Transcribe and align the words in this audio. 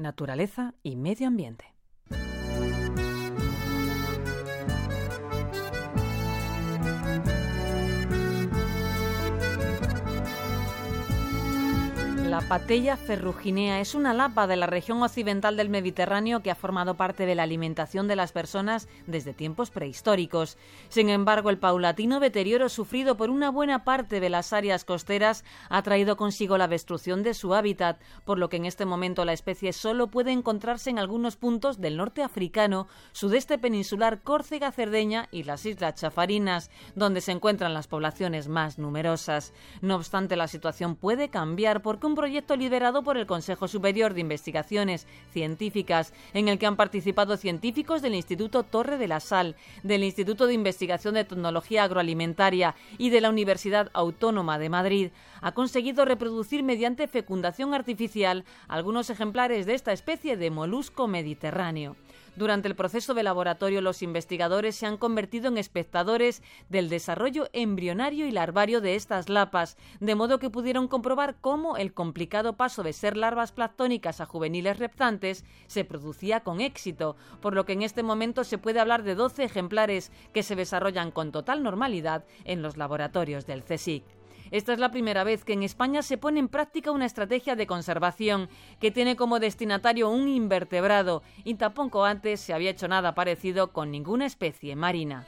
naturaleza 0.00 0.74
y 0.82 0.96
medio 0.96 1.28
ambiente. 1.28 1.69
La 12.30 12.42
patella 12.42 12.96
ferruginea 12.96 13.80
es 13.80 13.96
una 13.96 14.14
lapa 14.14 14.46
de 14.46 14.54
la 14.54 14.68
región 14.68 15.02
occidental 15.02 15.56
del 15.56 15.68
Mediterráneo 15.68 16.44
que 16.44 16.52
ha 16.52 16.54
formado 16.54 16.94
parte 16.94 17.26
de 17.26 17.34
la 17.34 17.42
alimentación 17.42 18.06
de 18.06 18.14
las 18.14 18.30
personas 18.30 18.86
desde 19.08 19.34
tiempos 19.34 19.70
prehistóricos. 19.72 20.56
Sin 20.90 21.10
embargo, 21.10 21.50
el 21.50 21.58
paulatino 21.58 22.20
deterioro 22.20 22.68
sufrido 22.68 23.16
por 23.16 23.30
una 23.30 23.50
buena 23.50 23.82
parte 23.82 24.20
de 24.20 24.30
las 24.30 24.52
áreas 24.52 24.84
costeras 24.84 25.44
ha 25.70 25.82
traído 25.82 26.16
consigo 26.16 26.56
la 26.56 26.68
destrucción 26.68 27.24
de 27.24 27.34
su 27.34 27.52
hábitat, 27.52 28.00
por 28.24 28.38
lo 28.38 28.48
que 28.48 28.58
en 28.58 28.64
este 28.64 28.86
momento 28.86 29.24
la 29.24 29.32
especie 29.32 29.72
solo 29.72 30.06
puede 30.06 30.30
encontrarse 30.30 30.88
en 30.88 31.00
algunos 31.00 31.34
puntos 31.34 31.80
del 31.80 31.96
norte 31.96 32.22
africano, 32.22 32.86
sudeste 33.10 33.58
peninsular, 33.58 34.22
Córcega, 34.22 34.70
Cerdeña 34.70 35.26
y 35.32 35.42
las 35.42 35.66
Islas 35.66 35.96
Chafarinas, 35.96 36.70
donde 36.94 37.22
se 37.22 37.32
encuentran 37.32 37.74
las 37.74 37.88
poblaciones 37.88 38.46
más 38.46 38.78
numerosas. 38.78 39.52
No 39.80 39.96
obstante, 39.96 40.36
la 40.36 40.46
situación 40.46 40.94
puede 40.94 41.28
cambiar 41.28 41.82
porque 41.82 42.06
un 42.06 42.19
proyecto 42.20 42.54
liderado 42.54 43.02
por 43.02 43.16
el 43.16 43.24
Consejo 43.24 43.66
Superior 43.66 44.12
de 44.12 44.20
Investigaciones 44.20 45.06
Científicas, 45.32 46.12
en 46.34 46.48
el 46.48 46.58
que 46.58 46.66
han 46.66 46.76
participado 46.76 47.38
científicos 47.38 48.02
del 48.02 48.14
Instituto 48.14 48.62
Torre 48.62 48.98
de 48.98 49.08
la 49.08 49.20
Sal, 49.20 49.56
del 49.82 50.04
Instituto 50.04 50.46
de 50.46 50.52
Investigación 50.52 51.14
de 51.14 51.24
Tecnología 51.24 51.84
Agroalimentaria 51.84 52.74
y 52.98 53.08
de 53.08 53.22
la 53.22 53.30
Universidad 53.30 53.90
Autónoma 53.94 54.58
de 54.58 54.68
Madrid, 54.68 55.10
ha 55.40 55.52
conseguido 55.52 56.04
reproducir 56.04 56.62
mediante 56.62 57.08
fecundación 57.08 57.72
artificial 57.72 58.44
algunos 58.68 59.08
ejemplares 59.08 59.64
de 59.64 59.72
esta 59.72 59.94
especie 59.94 60.36
de 60.36 60.50
molusco 60.50 61.08
mediterráneo. 61.08 61.96
Durante 62.36 62.68
el 62.68 62.76
proceso 62.76 63.12
de 63.14 63.22
laboratorio, 63.22 63.80
los 63.80 64.02
investigadores 64.02 64.76
se 64.76 64.86
han 64.86 64.96
convertido 64.96 65.48
en 65.48 65.58
espectadores 65.58 66.42
del 66.68 66.88
desarrollo 66.88 67.48
embrionario 67.52 68.26
y 68.26 68.30
larvario 68.30 68.80
de 68.80 68.94
estas 68.94 69.28
lapas, 69.28 69.76
de 69.98 70.14
modo 70.14 70.38
que 70.38 70.50
pudieron 70.50 70.88
comprobar 70.88 71.36
cómo 71.40 71.76
el 71.76 71.92
complicado 71.92 72.56
paso 72.56 72.82
de 72.82 72.92
ser 72.92 73.16
larvas 73.16 73.52
planctónicas 73.52 74.20
a 74.20 74.26
juveniles 74.26 74.78
reptantes 74.78 75.44
se 75.66 75.84
producía 75.84 76.40
con 76.40 76.60
éxito, 76.60 77.16
por 77.40 77.54
lo 77.54 77.64
que 77.64 77.72
en 77.72 77.82
este 77.82 78.02
momento 78.02 78.44
se 78.44 78.58
puede 78.58 78.80
hablar 78.80 79.02
de 79.02 79.14
12 79.14 79.44
ejemplares 79.44 80.12
que 80.32 80.42
se 80.42 80.56
desarrollan 80.56 81.10
con 81.10 81.32
total 81.32 81.62
normalidad 81.62 82.24
en 82.44 82.62
los 82.62 82.76
laboratorios 82.76 83.46
del 83.46 83.64
CSIC. 83.64 84.19
Esta 84.50 84.72
es 84.72 84.78
la 84.78 84.90
primera 84.90 85.24
vez 85.24 85.44
que 85.44 85.52
en 85.52 85.62
España 85.62 86.02
se 86.02 86.18
pone 86.18 86.40
en 86.40 86.48
práctica 86.48 86.90
una 86.90 87.06
estrategia 87.06 87.54
de 87.54 87.66
conservación 87.66 88.48
que 88.80 88.90
tiene 88.90 89.14
como 89.14 89.38
destinatario 89.38 90.10
un 90.10 90.28
invertebrado 90.28 91.22
y 91.44 91.54
tampoco 91.54 92.04
antes 92.04 92.40
se 92.40 92.52
había 92.52 92.70
hecho 92.70 92.88
nada 92.88 93.14
parecido 93.14 93.72
con 93.72 93.90
ninguna 93.90 94.26
especie 94.26 94.74
marina. 94.74 95.26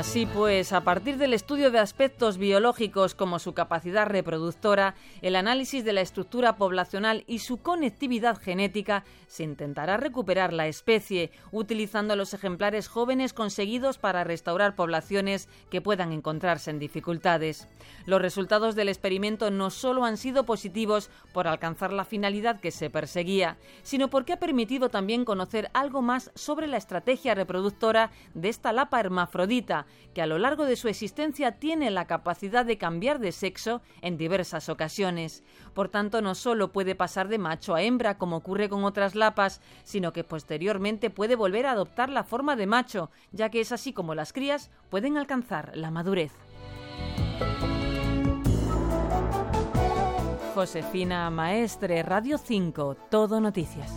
Así 0.00 0.24
pues, 0.24 0.72
a 0.72 0.80
partir 0.80 1.18
del 1.18 1.34
estudio 1.34 1.70
de 1.70 1.78
aspectos 1.78 2.38
biológicos 2.38 3.14
como 3.14 3.38
su 3.38 3.52
capacidad 3.52 4.06
reproductora, 4.06 4.94
el 5.20 5.36
análisis 5.36 5.84
de 5.84 5.92
la 5.92 6.00
estructura 6.00 6.56
poblacional 6.56 7.22
y 7.26 7.40
su 7.40 7.58
conectividad 7.58 8.38
genética, 8.38 9.04
se 9.26 9.42
intentará 9.42 9.98
recuperar 9.98 10.54
la 10.54 10.68
especie, 10.68 11.32
utilizando 11.52 12.16
los 12.16 12.32
ejemplares 12.32 12.88
jóvenes 12.88 13.34
conseguidos 13.34 13.98
para 13.98 14.24
restaurar 14.24 14.74
poblaciones 14.74 15.50
que 15.70 15.82
puedan 15.82 16.12
encontrarse 16.12 16.70
en 16.70 16.78
dificultades. 16.78 17.68
Los 18.06 18.22
resultados 18.22 18.74
del 18.76 18.88
experimento 18.88 19.50
no 19.50 19.68
solo 19.68 20.06
han 20.06 20.16
sido 20.16 20.46
positivos 20.46 21.10
por 21.34 21.46
alcanzar 21.46 21.92
la 21.92 22.06
finalidad 22.06 22.58
que 22.58 22.70
se 22.70 22.88
perseguía, 22.88 23.58
sino 23.82 24.08
porque 24.08 24.32
ha 24.32 24.40
permitido 24.40 24.88
también 24.88 25.26
conocer 25.26 25.70
algo 25.74 26.00
más 26.00 26.30
sobre 26.34 26.68
la 26.68 26.78
estrategia 26.78 27.34
reproductora 27.34 28.10
de 28.32 28.48
esta 28.48 28.72
lapa 28.72 28.98
hermafrodita 28.98 29.84
que 30.14 30.22
a 30.22 30.26
lo 30.26 30.38
largo 30.38 30.64
de 30.64 30.76
su 30.76 30.88
existencia 30.88 31.52
tiene 31.52 31.90
la 31.90 32.06
capacidad 32.06 32.64
de 32.64 32.78
cambiar 32.78 33.18
de 33.20 33.32
sexo 33.32 33.82
en 34.02 34.16
diversas 34.16 34.68
ocasiones. 34.68 35.44
Por 35.74 35.88
tanto, 35.88 36.22
no 36.22 36.34
solo 36.34 36.72
puede 36.72 36.94
pasar 36.94 37.28
de 37.28 37.38
macho 37.38 37.74
a 37.74 37.82
hembra 37.82 38.18
como 38.18 38.36
ocurre 38.36 38.68
con 38.68 38.84
otras 38.84 39.14
lapas, 39.14 39.60
sino 39.84 40.12
que 40.12 40.24
posteriormente 40.24 41.10
puede 41.10 41.36
volver 41.36 41.66
a 41.66 41.72
adoptar 41.72 42.10
la 42.10 42.24
forma 42.24 42.56
de 42.56 42.66
macho, 42.66 43.10
ya 43.32 43.50
que 43.50 43.60
es 43.60 43.72
así 43.72 43.92
como 43.92 44.14
las 44.14 44.32
crías 44.32 44.70
pueden 44.88 45.16
alcanzar 45.16 45.76
la 45.76 45.90
madurez. 45.90 46.32
Josefina 50.54 51.30
Maestre, 51.30 52.02
Radio 52.02 52.36
5, 52.36 52.96
Todo 53.08 53.40
Noticias. 53.40 53.92